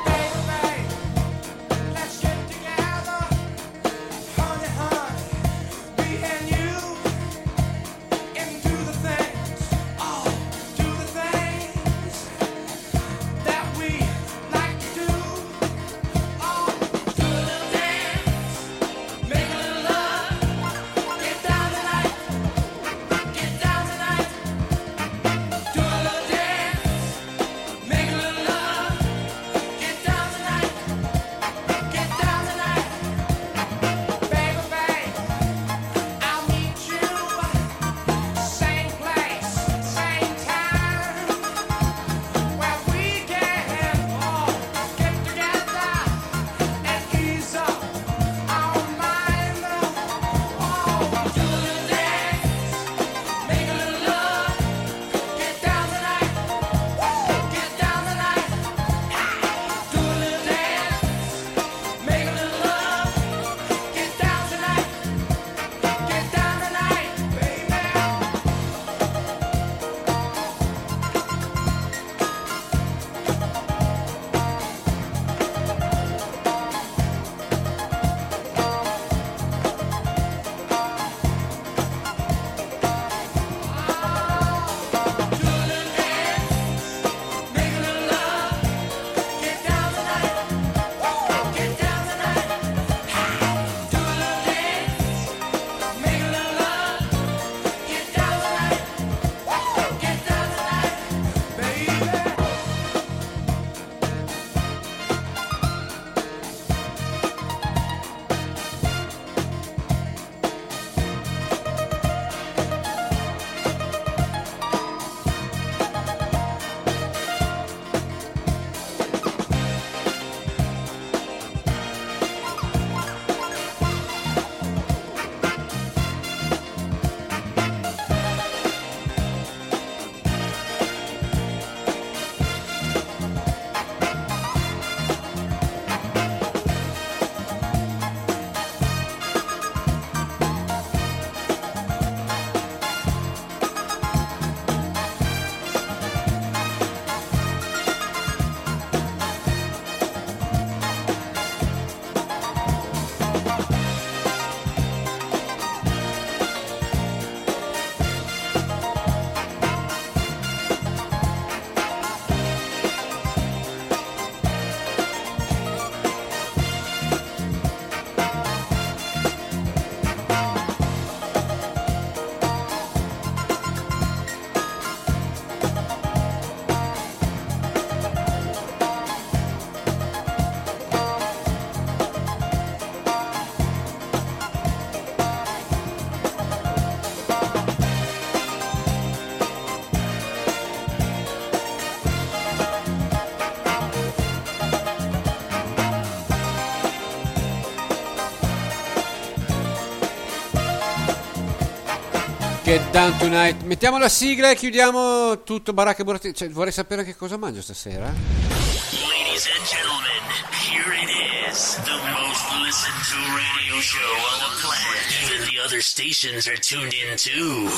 Get 202.73 202.91
Down 202.91 203.14
Tonight. 203.18 203.64
Mettiamo 203.64 203.99
la 203.99 204.09
sigla 204.09 204.51
e 204.51 204.57
chiudiamo 204.57 205.43
tutto 205.43 205.75
Baracca 205.75 206.01
e 206.01 206.05
Burattini. 206.05 206.33
Cioè, 206.33 206.49
vorrei 206.49 206.73
sapere 206.73 207.05
che 207.05 207.14
cosa 207.14 207.37
mangio 207.37 207.61
stasera. 207.61 208.07
Ladies 208.07 209.47
and 209.55 209.66
gentlemen, 209.68 210.23
here 210.70 210.95
it 210.97 211.11
is, 211.51 211.75
the 211.85 211.91
most 211.91 212.49
listened 212.64 212.97
to 213.11 213.18
radio 213.37 213.79
show 213.79 213.99
on 214.01 214.39
the 214.41 214.53
planet. 214.62 215.05
Even 215.23 215.47
the 215.53 215.61
other 215.62 215.83
stations 215.83 216.47
are 216.47 216.57
tuned 216.57 216.95
in 216.95 217.14
too. 217.18 217.68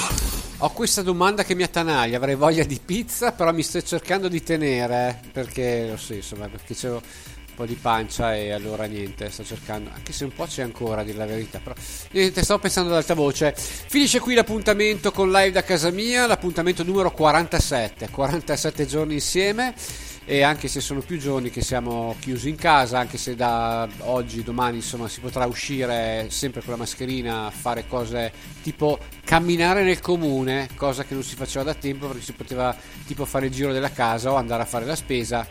Ho 0.58 0.70
questa 0.70 1.02
domanda 1.02 1.42
che 1.42 1.56
mi 1.56 1.64
attanaglia, 1.64 2.18
avrei 2.18 2.36
voglia 2.36 2.62
di 2.62 2.78
pizza, 2.78 3.32
però 3.32 3.52
mi 3.52 3.64
sto 3.64 3.82
cercando 3.82 4.28
di 4.28 4.44
tenere, 4.44 5.20
perché, 5.32 5.88
lo 5.90 5.96
so, 5.96 6.14
insomma, 6.14 6.48
perché 6.48 6.76
un 6.86 7.00
po' 7.54 7.66
di 7.66 7.74
pancia 7.74 8.34
e 8.34 8.52
allora 8.52 8.84
niente, 8.84 9.30
sto 9.30 9.44
cercando, 9.44 9.90
anche 9.92 10.12
se 10.12 10.24
un 10.24 10.32
po' 10.32 10.46
c'è 10.46 10.62
ancora, 10.62 11.00
a 11.00 11.04
dire 11.04 11.18
la 11.18 11.26
verità, 11.26 11.58
però 11.58 11.74
niente, 12.10 12.42
stavo 12.42 12.60
pensando 12.60 12.90
ad 12.90 12.96
alta 12.96 13.14
voce. 13.14 13.54
Finisce 13.56 14.20
qui 14.20 14.34
l'appuntamento 14.34 15.12
con 15.12 15.30
live 15.30 15.52
da 15.52 15.62
casa 15.62 15.90
mia, 15.90 16.26
l'appuntamento 16.26 16.82
numero 16.82 17.10
47, 17.10 18.10
47 18.10 18.86
giorni 18.86 19.14
insieme 19.14 19.74
e 20.26 20.42
anche 20.42 20.68
se 20.68 20.80
sono 20.80 21.00
più 21.00 21.18
giorni 21.18 21.50
che 21.50 21.60
siamo 21.60 22.16
chiusi 22.18 22.48
in 22.48 22.56
casa, 22.56 22.98
anche 22.98 23.18
se 23.18 23.34
da 23.34 23.86
oggi, 24.00 24.42
domani 24.42 24.76
insomma 24.76 25.06
si 25.06 25.20
potrà 25.20 25.44
uscire 25.44 26.26
sempre 26.30 26.62
con 26.62 26.70
la 26.70 26.78
mascherina, 26.78 27.50
fare 27.50 27.86
cose 27.86 28.32
tipo 28.62 28.98
camminare 29.22 29.82
nel 29.84 30.00
comune, 30.00 30.68
cosa 30.76 31.04
che 31.04 31.14
non 31.14 31.22
si 31.22 31.36
faceva 31.36 31.64
da 31.64 31.74
tempo 31.74 32.06
perché 32.06 32.22
si 32.22 32.32
poteva 32.32 32.74
tipo 33.06 33.24
fare 33.26 33.46
il 33.46 33.52
giro 33.52 33.72
della 33.72 33.90
casa 33.90 34.32
o 34.32 34.36
andare 34.36 34.62
a 34.62 34.66
fare 34.66 34.86
la 34.86 34.96
spesa, 34.96 35.46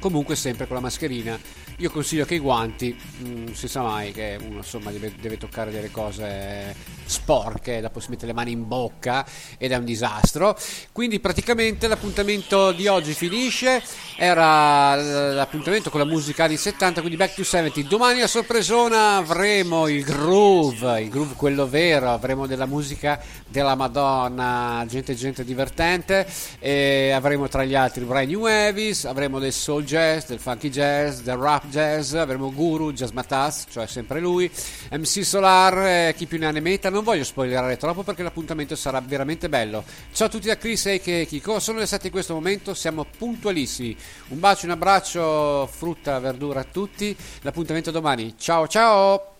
comunque 0.00 0.34
sempre 0.34 0.66
con 0.66 0.74
la 0.74 0.82
mascherina. 0.82 1.38
Io 1.76 1.90
consiglio 1.90 2.24
che 2.24 2.34
i 2.34 2.38
guanti, 2.40 2.94
mm, 2.94 3.44
non 3.44 3.54
si 3.54 3.68
sa 3.68 3.82
mai 3.82 4.12
che 4.12 4.36
uno 4.40 4.56
insomma 4.56 4.90
deve, 4.90 5.14
deve 5.18 5.38
toccare 5.38 5.70
delle 5.70 5.90
cose 5.90 6.74
sporche, 7.04 7.80
dopo 7.80 8.00
si 8.00 8.10
mette 8.10 8.26
le 8.26 8.32
mani 8.32 8.52
in 8.52 8.66
bocca 8.66 9.24
ed 9.56 9.72
è 9.72 9.76
un 9.76 9.84
disastro. 9.84 10.58
Quindi 10.92 11.20
praticamente 11.20 11.88
l'appuntamento 11.88 12.72
di 12.72 12.86
oggi 12.86 13.14
finisce, 13.14 13.82
era 14.16 14.94
l'appuntamento 14.94 15.90
con 15.90 16.00
la 16.00 16.06
musica 16.06 16.44
anni 16.44 16.56
70, 16.56 17.00
quindi 17.00 17.16
back 17.16 17.34
to 17.34 17.44
70. 17.44 17.88
Domani 17.88 18.20
a 18.20 18.26
sorpresona 18.26 19.16
avremo 19.16 19.88
il 19.88 20.02
groove, 20.04 21.00
il 21.00 21.08
groove 21.08 21.34
quello 21.34 21.68
vero, 21.68 22.10
avremo 22.10 22.46
della 22.46 22.66
musica 22.66 23.20
della 23.46 23.74
Madonna, 23.74 24.84
gente 24.86 25.14
gente 25.14 25.44
divertente 25.44 26.26
e 26.58 27.10
avremo 27.10 27.48
tra 27.48 27.64
gli 27.64 27.74
altri 27.74 28.04
Brian 28.04 28.28
New 28.28 28.46
Evis, 28.46 29.04
avremo 29.04 29.38
del 29.38 29.52
soul 29.52 29.84
jazz, 29.90 30.26
del 30.26 30.38
funky 30.38 30.70
jazz, 30.70 31.20
del 31.22 31.36
rap 31.36 31.66
jazz, 31.66 32.14
avremo 32.14 32.52
Guru, 32.52 32.92
Jazz 32.92 33.10
Matas, 33.10 33.66
cioè 33.68 33.88
sempre 33.88 34.20
lui, 34.20 34.48
MC 34.92 35.24
Solar, 35.24 35.78
eh, 35.78 36.14
chi 36.16 36.26
più 36.26 36.38
ne 36.38 36.46
ha 36.46 36.52
ne 36.52 36.60
metta, 36.60 36.90
non 36.90 37.02
voglio 37.02 37.24
spoilerare 37.24 37.76
troppo 37.76 38.04
perché 38.04 38.22
l'appuntamento 38.22 38.76
sarà 38.76 39.00
veramente 39.00 39.48
bello. 39.48 39.82
Ciao 40.12 40.28
a 40.28 40.30
tutti 40.30 40.46
da 40.46 40.56
Chris 40.56 40.86
e 40.86 41.00
Kiko, 41.00 41.58
sono 41.58 41.80
le 41.80 41.86
7 41.86 42.06
in 42.06 42.12
questo 42.12 42.34
momento, 42.34 42.72
siamo 42.72 43.04
puntualissimi. 43.04 43.96
Un 44.28 44.38
bacio, 44.38 44.66
un 44.66 44.72
abbraccio, 44.72 45.66
frutta, 45.66 46.20
verdura 46.20 46.60
a 46.60 46.66
tutti. 46.70 47.16
L'appuntamento 47.40 47.90
domani. 47.90 48.34
Ciao 48.38 48.68
ciao! 48.68 49.34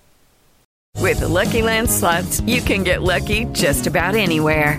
With 0.98 1.20
the 1.20 1.28
Lucky 1.28 1.62
Land 1.62 1.88
slots, 1.88 2.40
you 2.46 2.60
can 2.60 2.82
get 2.82 3.02
lucky 3.02 3.44
just 3.52 3.86
about 3.86 4.16
anywhere. 4.16 4.78